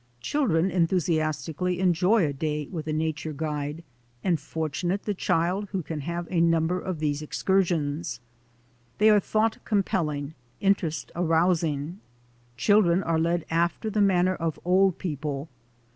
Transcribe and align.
Children 0.19 0.71
enthusiastically 0.71 1.79
enjoy 1.79 2.25
a 2.25 2.33
day 2.33 2.65
with 2.71 2.87
a 2.87 2.91
na 2.91 2.95
A 2.95 2.97
DAY 2.97 3.03
WITH 3.03 3.03
A 3.03 3.05
NATURE 3.05 3.33
GUIDE 3.33 3.83
195 4.23 4.23
ture 4.23 4.25
guide 4.25 4.31
and 4.31 4.39
fortunate 4.39 5.03
the 5.03 5.13
child 5.13 5.67
who 5.73 5.83
can 5.83 5.99
have 5.99 6.27
a 6.31 6.41
number 6.41 6.79
of 6.81 6.97
these 6.97 7.21
excursions. 7.21 8.19
They 8.97 9.11
are 9.11 9.19
thought 9.19 9.63
compelling, 9.63 10.33
interest 10.59 11.11
arousing. 11.15 11.99
Children 12.57 13.03
are 13.03 13.19
led 13.19 13.45
after 13.51 13.91
the 13.91 14.01
manner 14.01 14.33
of 14.33 14.57
old 14.65 14.97
people. 14.97 15.49